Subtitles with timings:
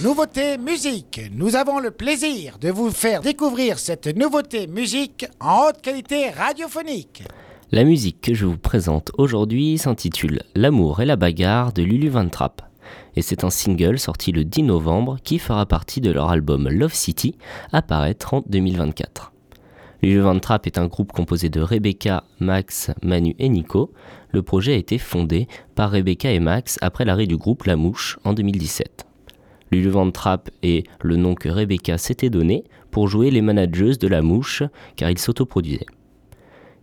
[0.00, 1.20] Nouveauté musique.
[1.32, 7.24] Nous avons le plaisir de vous faire découvrir cette nouveauté musique en haute qualité radiophonique.
[7.72, 12.28] La musique que je vous présente aujourd'hui s'intitule L'amour et la bagarre de Lulu Van
[12.28, 12.62] Trapp.
[13.16, 16.94] Et c'est un single sorti le 10 novembre qui fera partie de leur album Love
[16.94, 17.34] City,
[17.72, 19.32] apparaître en 2024.
[20.04, 23.92] Lulu Van Trapp est un groupe composé de Rebecca, Max, Manu et Nico.
[24.30, 28.20] Le projet a été fondé par Rebecca et Max après l'arrêt du groupe La Mouche
[28.22, 29.07] en 2017.
[29.70, 34.08] Lulu Van Trapp est le nom que Rebecca s'était donné pour jouer les manageuses de
[34.08, 34.62] La Mouche
[34.96, 35.86] car il s'autoproduisait.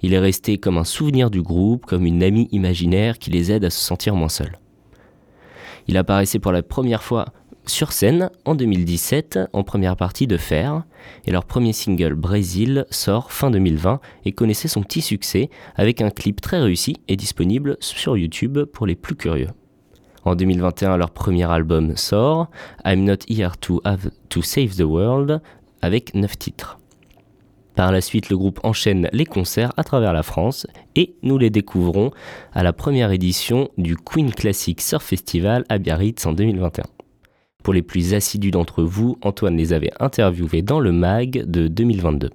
[0.02, 3.66] Il est resté comme un souvenir du groupe, comme une amie imaginaire qui les aide
[3.66, 4.60] à se sentir moins seuls.
[5.88, 7.26] Il apparaissait pour la première fois
[7.66, 10.84] sur scène en 2017 en première partie de Fer
[11.26, 16.12] et leur premier single Brésil sort fin 2020 et connaissait son petit succès avec un
[16.12, 19.50] clip très réussi et disponible sur YouTube pour les plus curieux.
[20.26, 22.50] En 2021, leur premier album sort,
[22.84, 25.40] I'm Not Here to Have to Save the World,
[25.84, 26.80] avec 9 titres.
[27.76, 31.52] Par la suite, le groupe enchaîne les concerts à travers la France et nous les
[31.52, 32.10] découvrons
[32.54, 36.86] à la première édition du Queen Classic Surf Festival à Biarritz en 2021.
[37.64, 42.32] Pour les plus assidus d'entre vous, Antoine les avait interviewés dans le MAG de 2022.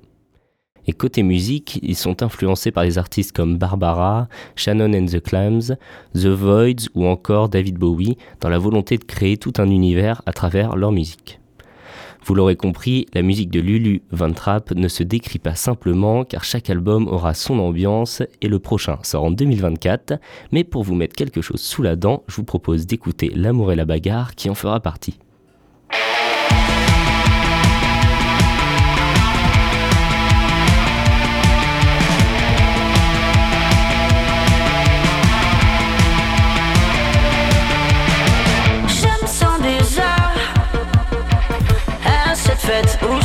[0.87, 5.77] Et côté musique, ils sont influencés par des artistes comme Barbara, Shannon and the Clams,
[6.15, 10.33] The Voids ou encore David Bowie dans la volonté de créer tout un univers à
[10.33, 11.41] travers leur musique.
[12.25, 16.45] Vous l'aurez compris, la musique de Lulu Van Trapp ne se décrit pas simplement car
[16.45, 20.15] chaque album aura son ambiance et le prochain sort en 2024.
[20.53, 23.77] Mais pour vous mettre quelque chose sous la dent, je vous propose d'écouter L'amour et
[23.77, 25.19] la bagarre qui en fera partie.
[42.61, 43.23] Fet hoe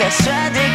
[0.00, 0.67] orchestra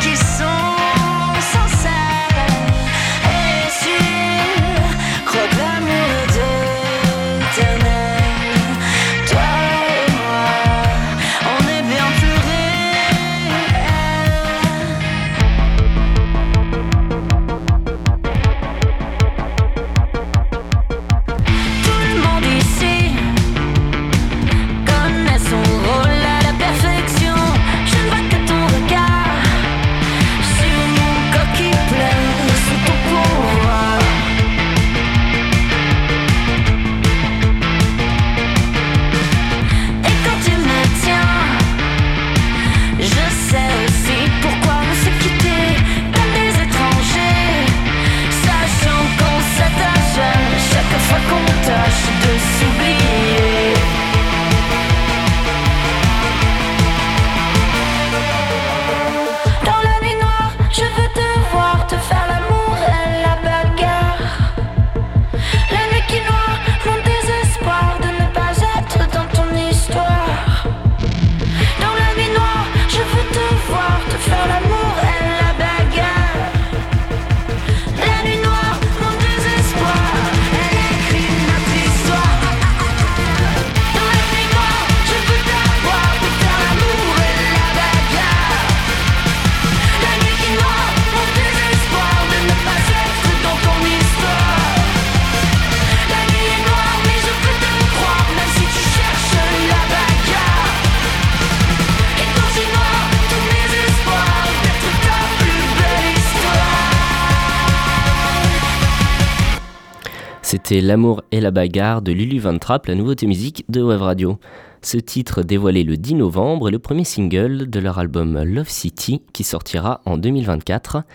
[110.53, 114.37] C'était L'amour et la bagarre de Lulu Van Trapp, la nouveauté musique de Web Radio.
[114.83, 119.23] Ce titre dévoilé le 10 novembre est le premier single de leur album Love City
[119.33, 121.05] qui sortira en 2024.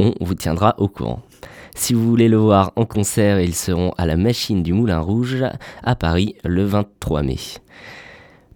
[0.00, 1.22] On vous tiendra au courant.
[1.76, 5.44] Si vous voulez le voir en concert, ils seront à la Machine du Moulin Rouge
[5.84, 7.38] à Paris le 23 mai.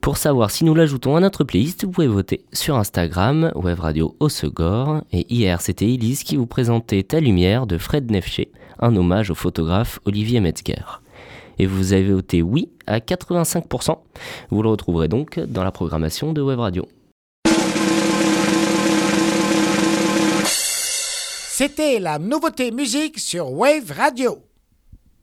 [0.01, 4.17] Pour savoir si nous l'ajoutons à notre playlist, vous pouvez voter sur Instagram, Web Radio
[4.19, 5.03] Osegor.
[5.13, 8.51] Et hier, c'était Elise qui vous présentait Ta lumière de Fred Nefché,
[8.81, 10.83] un hommage au photographe Olivier Metzger.
[11.59, 13.99] Et vous avez voté oui à 85%.
[14.51, 16.87] Vous le retrouverez donc dans la programmation de Web Radio.
[21.59, 24.46] C'était la nouveauté musique sur Wave Radio.